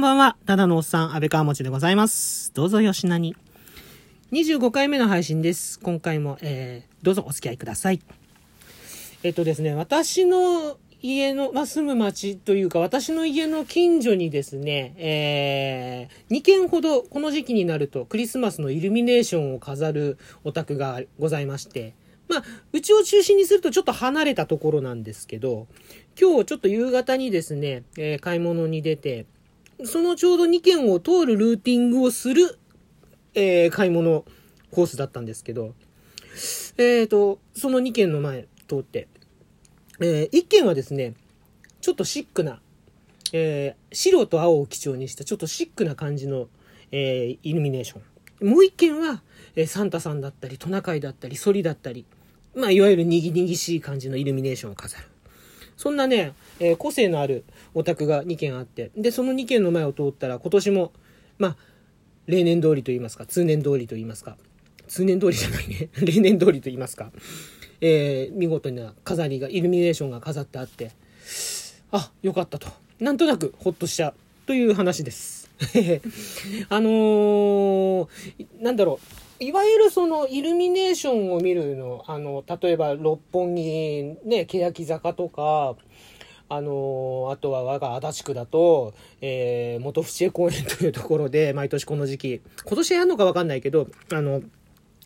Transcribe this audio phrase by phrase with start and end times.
[0.00, 0.36] んばんは。
[0.46, 2.54] ただのおっさん、安倍川持でございます。
[2.54, 3.36] どうぞよしなに。
[4.32, 5.78] 25回目の配信です。
[5.78, 8.00] 今回も、えー、どうぞお付き合いください。
[9.22, 21.92] えっとですね、私の家の、まあ、住む町というか、私の家の近所にですね、えー、2軒ほどこの時期になるとクリスマスのイルミネーションを飾るお宅がございまして、
[22.26, 25.66] まあ、うちを中心にするとちょっと離れたところなんですけど、
[26.18, 29.26] 今日ちょっと夕方にですね、えー買い物に出て、
[29.84, 32.58] そのちょうど2軒を通るルーティングをする、
[33.34, 34.24] えー買い物
[34.70, 35.74] コースだったんですけど、
[36.76, 39.08] えーと、その2軒の前通って、
[40.00, 41.14] え1軒はですね、
[41.80, 42.60] ちょっとシックな、
[43.32, 46.48] えー白と青を基調にしたちょっとシックな感じの、
[46.92, 47.98] えーイルミネーショ
[48.44, 48.48] ン。
[48.48, 49.22] もう1軒は、
[49.56, 52.04] えーサンタさんだったり、トナカイだったり、ソリだったり、
[52.54, 55.04] まあ、いわゆるにぎにぎしい感じのイルミネーションを飾る。
[55.80, 60.92] そんなね、えー個性のあるお宅が2軒あって、で、その2軒の前を通ったら、今年も、
[61.38, 61.56] まあ、
[62.26, 64.36] 例年通りと言いますか、通年通りと言いますか、
[64.88, 67.10] 通年通りじゃないね、 例年通りと言いますか、
[67.80, 70.90] えー見事な飾りが、イルミネーションが飾ってあって、
[71.92, 72.68] あ、よかったと。
[72.98, 74.12] なんとなくほっとした
[74.44, 75.48] という話です。
[76.68, 78.08] あのー
[78.60, 79.29] なんだろう。
[79.40, 85.76] いわゆるそのイルミネーションを見るの、あの、例えば六本木、ね、欅坂とか、
[86.52, 94.42] あのあとは我が足立区だと、えー元淵江公園というところで、毎年この時期、今年やるのかわかんないけど、あの、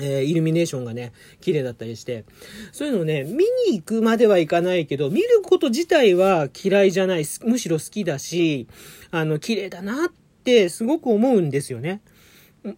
[0.00, 2.24] えーイルミネーションがね、綺麗だったりして、
[2.72, 8.66] そういうのをね、見に行くまではいかないけど、見ること自体は嫌いじゃない、むしろ好きだし、
[9.12, 10.08] あの、綺麗だなっ
[10.42, 12.00] てすごく思うんですよね。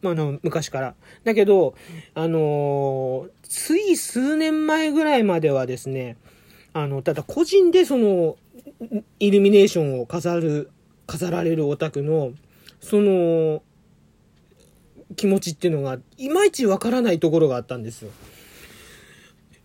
[0.04, 0.94] あの、昔から。
[1.24, 1.74] だけど、
[2.14, 6.18] あのーつい数年前ぐらいまではですね、
[6.74, 8.36] あの、ただ個人でその、
[9.18, 10.70] イルミネーションを飾る、
[11.06, 12.32] 飾られるオタクの、
[12.80, 13.62] その、
[15.16, 18.10] 気持ちっていうのが、いまいちわからないところがあったんですよ。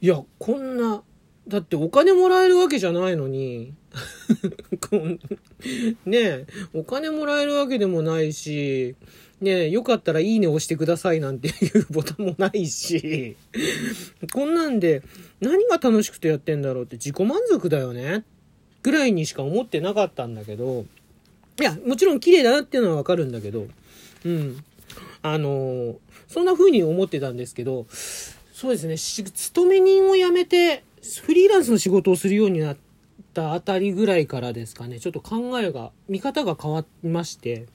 [0.02, 1.04] いや、こんな、
[1.48, 3.74] だってお金もらえるわけじゃないのに、
[6.06, 8.96] ねえ、お金もらえるわけでもないし、
[9.42, 13.36] ねえ、よかったらいいね押してくださいなんていうボタンもないし、
[14.32, 15.04] こんなんで
[15.42, 18.24] 何が楽しくてやってんだろうって自己満足だよね。
[18.84, 20.86] ぐらいにしか思ってなかったんだけど、
[21.60, 23.68] いや、もちろん綺麗だなっていうのはわかるんだけど、
[24.26, 24.64] うん。
[25.22, 25.96] あの
[26.28, 27.86] そんな風に思ってたんですけど、
[28.54, 30.84] そうですね、勤め人を辞めて、
[31.22, 32.78] フリーランスの仕事をするようになっ
[33.34, 37.66] たあたりぐらいからですかね、ちょっと考えが、見方が変わりまして、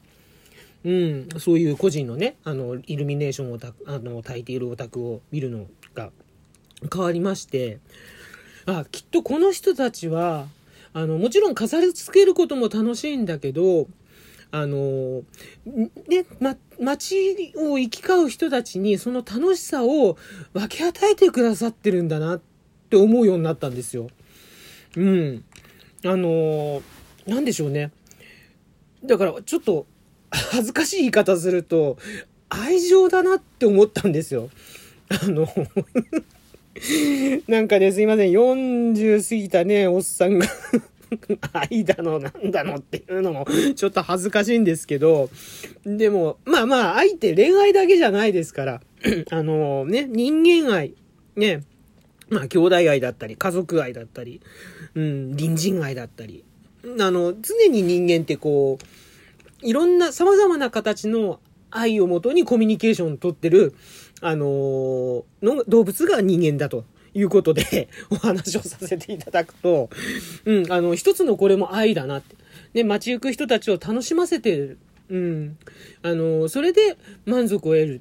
[0.85, 6.11] うん、そういう個人のね、あの、イルミネーションをたあの焚いているオタクを見るのが
[6.93, 7.81] 変わりまして、
[8.67, 10.47] あ、きっとこの人たちは、
[10.95, 13.89] あの、もちろん飾り付けることも楽しいんだけど、
[14.51, 15.23] あの、
[16.09, 20.17] ね、ま、街を行き交う人たちにその楽しさを
[20.55, 22.41] 分け与えてくださってるんだなっ
[22.89, 24.09] って思うようになったんですよ。
[24.97, 25.45] うん。
[26.07, 26.83] あの、
[27.27, 27.91] なんでしょうね。
[29.05, 29.87] だからちょっと
[30.31, 31.99] 恥ずかしい言い方すると、
[32.49, 34.49] 愛情だなって思ったんですよ。
[35.11, 35.47] あの、
[37.47, 38.31] なんかね、すいません。
[38.31, 40.47] 40過ぎたね、おっさんが
[41.71, 45.29] 愛だの、なんだのっていうのも、ちょっと恥ずかしいんですけど、
[45.85, 48.81] でも、まあまあ、愛って恋愛だけじゃないですから、
[49.31, 50.95] あのね、人間愛、
[51.37, 51.63] ね、
[52.31, 54.41] まあ、兄弟愛だったり、家族愛だったり、
[54.95, 56.45] うん、隣人愛だったり、
[57.01, 61.41] あの、常に人間ってこう、いろんな様々な形の
[61.71, 63.75] 愛をもとにコミュニケーションを取ってる、
[64.21, 66.85] あのの動物が人間だと
[67.15, 69.91] いうことで お話をさせていただくと、
[70.45, 72.37] うん、あの、一つのこれも愛だなって。
[72.75, 74.79] ね、街行く人たちを楽しませてる。
[75.09, 75.57] うん。
[76.03, 78.01] あのそれで満足を得る。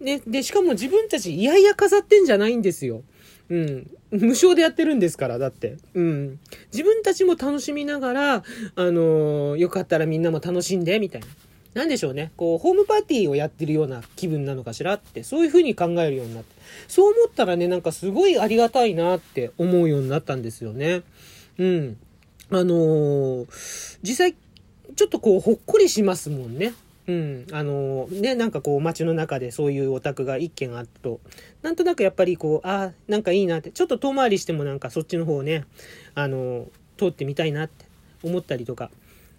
[0.00, 3.02] ね、で、しかも自分たちいやいや飾ってんじゃないんですよ。
[3.50, 3.90] うん。
[4.10, 5.76] 無償でやってるんですから、だって。
[5.94, 6.38] うん。
[6.72, 8.42] 自分たちも楽しみながら、あ
[8.76, 11.26] のーよかったらみんなも楽しんで、みたいな。
[11.74, 12.30] なんでしょうね。
[12.36, 16.54] こう、ホームパーティーをやってるような気分なのかしらって、そういうふうに考えるようになって。
[16.86, 21.02] そう思ったらね、なんかすごいありがたいなって思うようになったんですよね。
[21.58, 21.96] うん。
[22.50, 24.34] あのー実際、
[24.94, 26.72] ちょっとこう、ほっこりしますもんね。
[27.06, 27.46] うん。
[27.52, 31.20] あのーね、なんかこう、街の中でそういうお宅が一軒あると、
[31.62, 35.64] なんとなくやっぱりこう、ああ、なんかいいなって、ちょっと遠回りしてもなんかそっちの方をね、
[36.14, 37.86] あのー通ってみたいなって
[38.22, 38.88] 思ったりとか、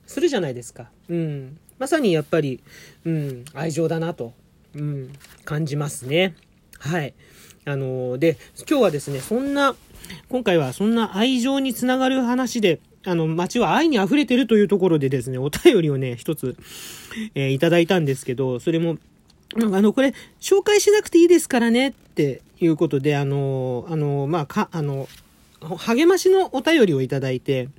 [0.07, 0.89] するじゃないですか。
[1.09, 1.57] うん。
[1.79, 2.61] まさにやっぱり、
[3.05, 4.33] うん、愛情だなと、
[4.75, 5.13] うん、
[5.45, 6.35] 感じますね。
[6.79, 7.13] はい。
[7.63, 8.37] あのーで、
[8.69, 9.75] 今日はですね、そんな、
[10.29, 16.55] 今回はそんな愛情につながる話であの、街は愛に溢れてるというところでですね、お便りをね、一つ、
[17.35, 18.97] えー、いただいたんですけど、それも、
[19.55, 25.07] あの、これ、紹介しなくていいですからね、っていうことで、あの、あの、まあ、か、あの、
[25.77, 27.69] 励ましのお便りをいただいて、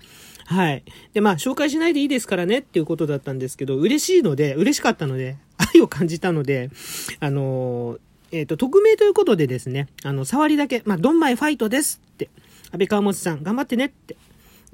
[0.46, 0.84] はい。
[1.12, 5.36] で、まあ、紹介しないでいいですからねっていうことだったんですけど、嬉しいので、嬉しかったので、
[5.74, 6.70] 愛を感じたので、
[7.18, 7.98] あの、
[8.30, 12.30] えっ、ー、と、匿名ということでですね、あの、触りだけ、まあ、ドンマイファイトですって、
[12.70, 14.16] 安倍川持さん、頑張ってねって、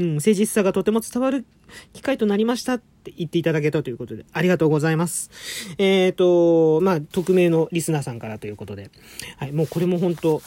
[0.03, 1.45] うん、誠実さがとても伝わる
[1.93, 5.31] 機会となりましたって言っていただけたということで、ありがとうございます。
[5.79, 8.91] えっ、ー、と、まあ、匿名のリスナーさんからということで、
[9.37, 10.43] はい、もうこれも本当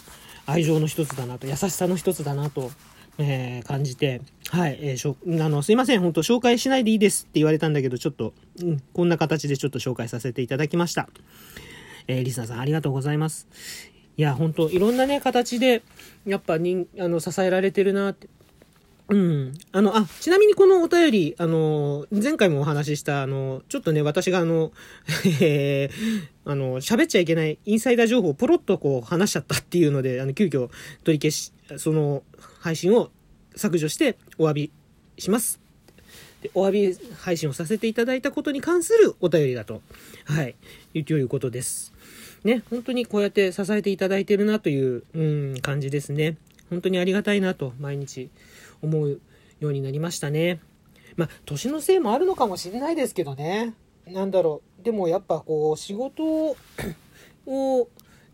[0.45, 2.69] 愛情の一つだなと、優しさの一つだなと、
[3.17, 11.07] えー、感じて、はい、えー、しょ、あの、すいません、本当紹介しないでいいですって言われたんだけど、ちょっと、うん、こんな形でちょっと紹介させていただきました。
[12.07, 13.47] えー、リスナーさんありがとうございます。
[14.17, 15.81] いや、本当いろんなね、形で、
[16.25, 18.27] やっぱ人、あの、支えられてるなって。
[19.07, 19.53] うん。
[19.71, 24.71] あの、あ、ちなみにこのお便り、あの、前回もお話しした、あの、ちょっとね、私があの、
[25.41, 25.91] えー、
[26.43, 30.69] あの、喋っちゃいけないインサイダー情報をポロッとこう話しちゃったっていうので、あの、急遽
[31.03, 32.23] 取り消し、その
[32.59, 33.11] 配信を
[33.55, 34.71] 削除してお詫び
[35.19, 35.59] します。
[36.41, 39.81] でお詫び配信をさせていただいたことに関するお便りだと、
[40.25, 40.55] はい、
[40.93, 41.93] いうことです。
[42.43, 45.19] ね、本当にこうやって支えていただいてるなという、う
[45.55, 46.37] ん、感じですね。
[46.69, 48.29] 本当にありがたいなと、毎日
[48.85, 49.21] 思う
[49.59, 50.61] ようになりましたね。
[51.15, 53.73] まあ、年のせいもあるのかもしれないですけどね。
[54.07, 54.83] なんだろう。
[54.83, 56.55] でもやっぱこう、仕事
[57.45, 57.87] を、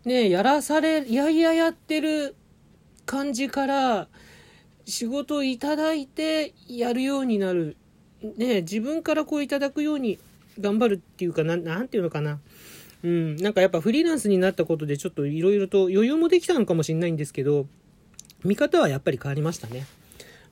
[0.04, 2.34] ね、やらされ、いやいややってる
[3.06, 4.08] 感じから、
[4.84, 7.76] 仕事をいただいてやるようになる。
[8.36, 10.18] ね、自分からこういただくように
[10.60, 12.40] 頑張るっていうかな、なんていうのかな。
[13.04, 17.66] うん、なんかやっぱフリーランスになったことでちょっといろいろと余裕もできたのかもしれないんですけど、
[18.44, 19.86] 見方はやっぱり変わりましたね。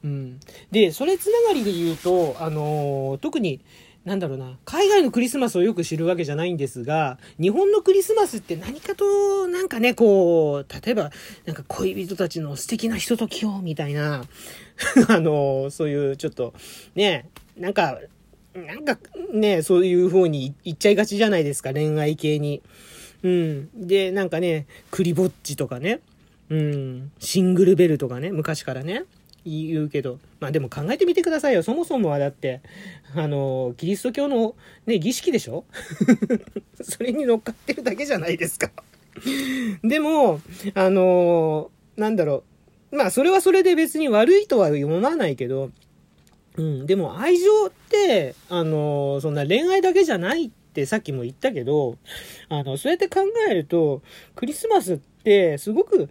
[0.05, 0.41] うん。
[0.71, 3.61] で、それつながりで言うと、あのー、特に、
[4.05, 11.11] なんだろうな、海外のクリスマスをよく知るわけじゃないんですが、日本のクリスマスって何かと、なんかね、こう、例えば、
[11.45, 14.25] なんか恋人たちの素敵なひとときを、みたいな、
[15.09, 16.55] あのー、そういうちょっと、
[16.95, 18.01] ね、なんか、
[18.55, 18.99] なんか
[19.33, 22.63] ね、そういう風に言っちゃいがちじゃないですか、恋愛系に。
[23.23, 23.69] うん。
[23.75, 26.01] で、なんかね、クリぼっちとかね、
[26.49, 29.05] うん、シングルベルとかね、昔からね、
[29.45, 31.63] 言うけど、まあでも考えてみてくださいよ。
[31.63, 32.61] そもそもはだって、
[33.15, 34.55] あの、キリスト教の
[34.87, 35.65] ね、儀式でしょ？
[36.83, 38.71] それに乗っかってるだけじゃないですか
[39.83, 40.41] でも、
[40.75, 42.45] あの、なんだろ
[42.93, 42.97] う。
[42.97, 45.71] まあそれはそれで別に悪いとは読まないけど、
[46.57, 51.97] うん、でも愛情って、あの、そんな恋愛だけじゃないってさっきも言ったけど、
[52.49, 54.03] あの、そうやって考えると、
[54.35, 56.09] クリスマスってすごく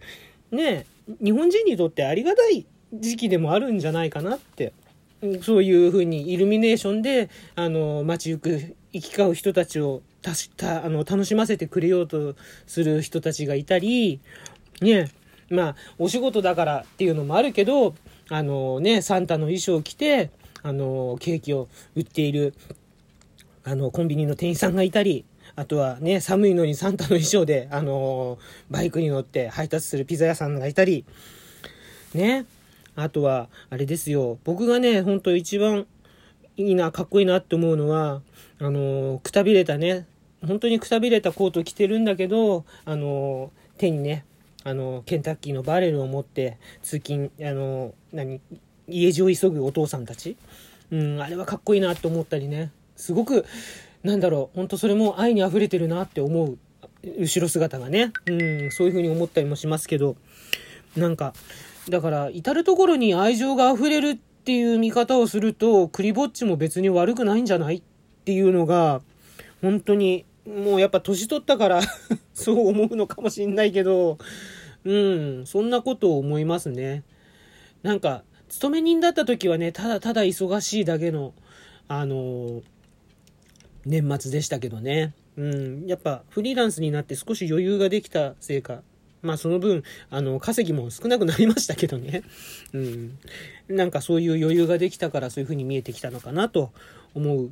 [0.50, 0.86] ね、
[1.22, 4.72] 日本人にとってありがたい時期でもあるんじゃないかなって、
[5.42, 12.34] そういうふうにイルミネーションで、あの、街行く、行き交う人たちをたしたあの楽しませてくれようと
[12.66, 14.20] する人たちがいたり、
[14.80, 15.10] ね、
[15.50, 17.94] まあ、お仕事だからっていうのもあるけど、
[18.28, 20.30] あのね、サンタの衣装を着て、
[20.62, 22.54] あの、ケーキを売っている、
[23.64, 25.24] あの、コンビニの店員さんがいたり、
[25.56, 28.38] あとはね、寒いのにサンタの衣装で、あの
[28.70, 31.04] バイクに乗って配達するピザ屋さんがいたり、
[32.14, 32.46] ね。
[33.02, 34.38] あとは、あれですよ。
[34.44, 35.86] 僕がね、ほんと一番
[36.56, 38.22] いいな、かっこいいなって思うのは、
[38.58, 40.06] あのくたびれたね、
[40.46, 44.24] 本当にくたびれたコート着てるんだけど、あの手にね、
[44.64, 48.40] あの、ケンタッキーのバレルを持って通勤、あの、何、
[48.88, 50.36] 家路を急ぐお父さんたち。
[50.90, 52.70] うん、あれはかっこいいなって思ったりね。
[52.96, 53.46] すごく、
[54.02, 56.58] なんだろう、ほんとそれも愛に溢れてるなって思う。
[57.18, 58.12] 後ろ姿がね。
[58.26, 60.16] うん、そういう風に思ったりもしますけど、
[60.96, 61.32] なんか、
[61.90, 67.82] だから、至る所に愛情が溢れるっていう見方をすると、クリぼっちも別に悪くないんじゃないっ
[68.24, 69.02] ていうのが、
[69.60, 71.80] 本当にもうやっぱ年取ったから
[72.34, 74.18] そう思うのかもしんないけど、
[74.84, 77.02] うん、そんなことを思いますね。
[77.82, 81.34] なんか、勤め人だった時はね、ただただ忙しいだけの、
[81.86, 82.62] あのー、
[83.86, 85.14] 年末でしたけどね。
[85.36, 88.82] うん、やっぱフリーランスになって少し余裕ができたせいか、
[89.22, 92.22] まあその分、あの、稼ぎも少なくなりましたけどね。
[92.72, 93.18] うん。
[93.68, 96.72] なんかそういう余裕ができたからそういう風に見えてきたのかなと
[97.14, 97.50] 思う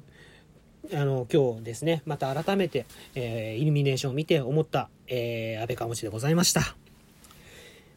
[0.95, 6.77] あの、今日ですね、また改めて、えー、イルミネーションを見て思った、えー、安倍川持でございました。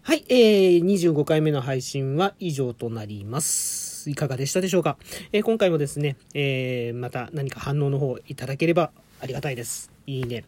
[0.03, 4.09] はい、えー、25回目の配信は以上となります。
[4.09, 4.97] いかがでしたでしょうか、
[5.31, 9.91] えー、今回もですね、えー、また何か反応の方いただければありがたいです。
[10.07, 10.43] いいね。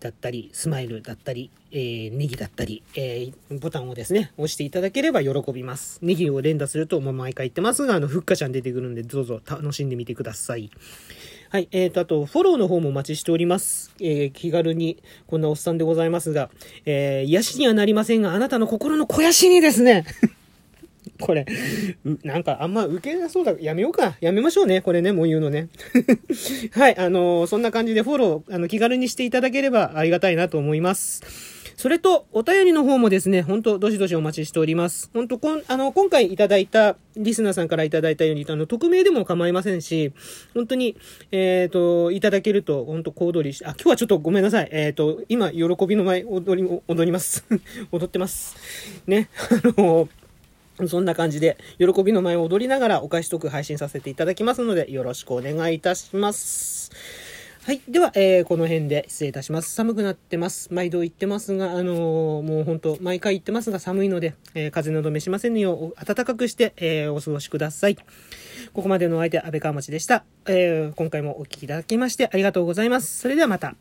[0.00, 5.98] だったり、スマイルだったり、えー、ネギだったり、えー、ボタンをですね、押していただければ喜びます。
[6.02, 10.70] ネギを連打すると、もう毎回言ってますが、あの、ふっかちゃん出てくるんで、どうぞ楽しんでみてください。
[11.48, 13.94] はい、えーと、あと、フォローの方もお待ちしております。
[14.00, 16.50] えー、気軽に、こんなおっさんでございますが、
[16.84, 20.04] えー、癒しにはなりませんが、あなたの心の肥やしにですね、
[21.20, 21.46] これ、
[22.22, 23.54] なんかあんま受けなそうだ。
[23.60, 24.16] やめようか。
[24.20, 24.80] やめましょうね。
[24.80, 25.68] これね、もう言うのね。
[26.72, 31.56] はい、あのー、そんな感じでフォロー、あの、気軽にしていただければありがたいなと思います。
[31.76, 35.10] それと、お便りの方もですね、本当どしどしお待ちしております。
[35.12, 40.12] 本当こん、あの、今回いただいた、リスナーさんからいただいたように、あの、匿名でも構いませんし、
[40.54, 40.96] 本当に、
[41.32, 44.68] えっ、ー、と、いただけると、本当小躍りし、あ、今日はちょっとごめんなさい。
[44.72, 47.44] えっ、ー、と、今、喜びの前、踊り、踊ります。
[47.92, 48.56] 踊ってます。
[49.06, 50.08] ね、あの、
[50.88, 56.90] そんな感じで、喜びの舞を踊りながらお返しトーク配信させていただきますので、よろしくお願いいたします。
[57.66, 57.80] はい。
[57.88, 59.74] では、えー、この辺で失礼いたします。
[59.74, 60.68] 寒くなってます。
[60.72, 67.96] 毎度言ってますが、あのー、もう本当毎回言ってますが寒いので、えー、風邪など召しませんよう、暖かくして、えー、お過ごしください。
[68.72, 70.24] ここまでのお相手、安倍川町でした。
[70.46, 73.18] えー、今回もお聴きいただきましてありがとうございます。
[73.18, 73.74] それではまた。